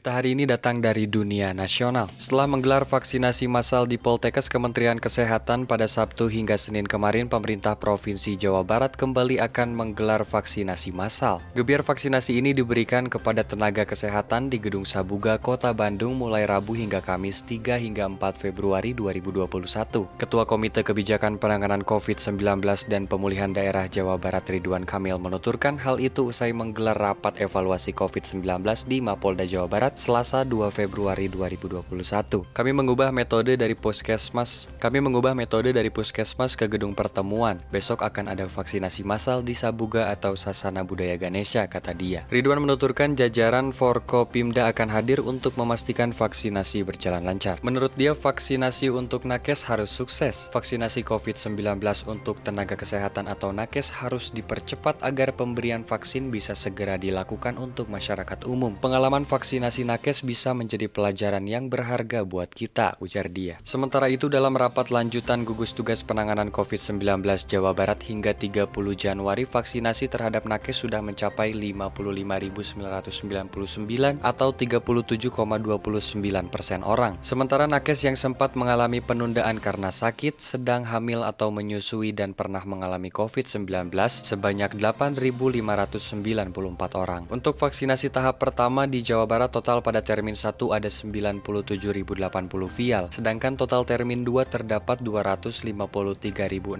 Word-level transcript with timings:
Berita 0.00 0.16
hari 0.16 0.32
ini 0.32 0.48
datang 0.48 0.80
dari 0.80 1.04
dunia 1.04 1.52
nasional. 1.52 2.08
Setelah 2.16 2.48
menggelar 2.48 2.88
vaksinasi 2.88 3.52
massal 3.52 3.84
di 3.84 4.00
Poltekkes 4.00 4.48
Kementerian 4.48 4.96
Kesehatan 4.96 5.68
pada 5.68 5.84
Sabtu 5.84 6.32
hingga 6.32 6.56
Senin 6.56 6.88
kemarin, 6.88 7.28
pemerintah 7.28 7.76
Provinsi 7.76 8.32
Jawa 8.40 8.64
Barat 8.64 8.96
kembali 8.96 9.44
akan 9.44 9.76
menggelar 9.76 10.24
vaksinasi 10.24 10.96
massal. 10.96 11.44
Gebiar 11.52 11.84
vaksinasi 11.84 12.40
ini 12.40 12.56
diberikan 12.56 13.12
kepada 13.12 13.44
tenaga 13.44 13.84
kesehatan 13.84 14.48
di 14.48 14.56
Gedung 14.56 14.88
Sabuga, 14.88 15.36
Kota 15.36 15.68
Bandung 15.76 16.16
mulai 16.16 16.48
Rabu 16.48 16.72
hingga 16.72 17.04
Kamis 17.04 17.44
3 17.44 17.76
hingga 17.76 18.08
4 18.08 18.40
Februari 18.40 18.96
2021. 18.96 19.52
Ketua 20.16 20.48
Komite 20.48 20.80
Kebijakan 20.80 21.36
Penanganan 21.36 21.84
COVID-19 21.84 22.40
dan 22.88 23.04
Pemulihan 23.04 23.52
Daerah 23.52 23.84
Jawa 23.84 24.16
Barat 24.16 24.48
Ridwan 24.48 24.88
Kamil 24.88 25.20
menuturkan 25.20 25.76
hal 25.76 26.00
itu 26.00 26.32
usai 26.32 26.56
menggelar 26.56 26.96
rapat 26.96 27.36
evaluasi 27.36 27.92
COVID-19 27.92 28.64
di 28.88 29.04
Mapolda 29.04 29.44
Jawa 29.44 29.68
Barat 29.68 29.89
Barat 29.90 30.06
Selasa 30.06 30.46
2 30.46 30.70
Februari 30.70 31.26
2021. 31.26 31.82
Kami 32.54 32.70
mengubah 32.70 33.10
metode 33.10 33.58
dari 33.58 33.74
puskesmas. 33.74 34.70
Kami 34.78 35.02
mengubah 35.02 35.34
metode 35.34 35.74
dari 35.74 35.90
puskesmas 35.90 36.54
ke 36.54 36.70
gedung 36.70 36.94
pertemuan. 36.94 37.58
Besok 37.74 38.06
akan 38.06 38.30
ada 38.30 38.46
vaksinasi 38.46 39.02
massal 39.02 39.42
di 39.42 39.58
Sabuga 39.58 40.14
atau 40.14 40.38
Sasana 40.38 40.86
Budaya 40.86 41.18
Ganesha, 41.18 41.66
kata 41.66 41.90
dia. 41.90 42.22
Ridwan 42.30 42.62
menuturkan 42.62 43.18
jajaran 43.18 43.74
Forkopimda 43.74 44.70
akan 44.70 44.94
hadir 44.94 45.26
untuk 45.26 45.58
memastikan 45.58 46.14
vaksinasi 46.14 46.86
berjalan 46.86 47.26
lancar. 47.26 47.58
Menurut 47.66 47.90
dia, 47.98 48.14
vaksinasi 48.14 48.94
untuk 48.94 49.26
nakes 49.26 49.66
harus 49.66 49.90
sukses. 49.90 50.54
Vaksinasi 50.54 51.02
COVID-19 51.02 51.82
untuk 52.06 52.38
tenaga 52.46 52.78
kesehatan 52.78 53.26
atau 53.26 53.50
nakes 53.50 53.90
harus 53.90 54.30
dipercepat 54.30 55.02
agar 55.02 55.34
pemberian 55.34 55.82
vaksin 55.82 56.30
bisa 56.30 56.54
segera 56.54 56.94
dilakukan 56.94 57.58
untuk 57.58 57.90
masyarakat 57.90 58.46
umum. 58.46 58.78
Pengalaman 58.78 59.26
vaksinasi 59.26 59.79
vaksinasi 59.80 59.96
nakes 59.96 60.28
bisa 60.28 60.52
menjadi 60.52 60.92
pelajaran 60.92 61.48
yang 61.48 61.72
berharga 61.72 62.28
buat 62.28 62.52
kita, 62.52 63.00
ujar 63.00 63.32
dia. 63.32 63.56
Sementara 63.64 64.12
itu 64.12 64.28
dalam 64.28 64.52
rapat 64.52 64.92
lanjutan 64.92 65.48
gugus 65.48 65.72
tugas 65.72 66.04
penanganan 66.04 66.52
COVID-19 66.52 67.24
Jawa 67.48 67.72
Barat 67.72 68.04
hingga 68.04 68.36
30 68.36 68.68
Januari 68.92 69.48
vaksinasi 69.48 70.12
terhadap 70.12 70.44
nakes 70.44 70.84
sudah 70.84 71.00
mencapai 71.00 71.56
55.999 71.56 74.20
atau 74.20 74.52
37,29 74.52 75.32
persen 76.52 76.84
orang. 76.84 77.16
Sementara 77.24 77.64
nakes 77.64 78.04
yang 78.04 78.20
sempat 78.20 78.60
mengalami 78.60 79.00
penundaan 79.00 79.64
karena 79.64 79.88
sakit, 79.88 80.44
sedang 80.44 80.84
hamil 80.84 81.24
atau 81.24 81.48
menyusui 81.48 82.12
dan 82.12 82.36
pernah 82.36 82.60
mengalami 82.68 83.08
COVID-19 83.08 83.96
sebanyak 84.28 84.76
8.594 84.76 87.00
orang. 87.00 87.24
Untuk 87.32 87.56
vaksinasi 87.56 88.12
tahap 88.12 88.36
pertama 88.42 88.84
di 88.84 89.00
Jawa 89.00 89.24
Barat 89.24 89.48
total 89.48 89.69
pada 89.78 90.02
termin 90.02 90.34
1 90.34 90.58
ada 90.74 90.90
97.080 90.90 91.38
vial, 92.66 93.06
sedangkan 93.14 93.54
total 93.54 93.86
termin 93.86 94.26
2 94.26 94.42
terdapat 94.50 94.98
253.640 94.98 96.74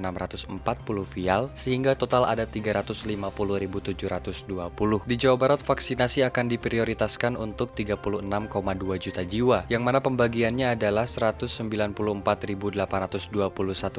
vial, 1.14 1.46
sehingga 1.54 1.94
total 1.94 2.26
ada 2.26 2.42
350.720. 2.42 5.06
Di 5.06 5.14
Jawa 5.14 5.38
Barat 5.38 5.62
vaksinasi 5.62 6.26
akan 6.26 6.50
diprioritaskan 6.50 7.38
untuk 7.38 7.70
36,2 7.78 8.26
juta 8.98 9.22
jiwa, 9.22 9.62
yang 9.70 9.86
mana 9.86 10.02
pembagiannya 10.02 10.74
adalah 10.74 11.06
194.821 11.06 11.94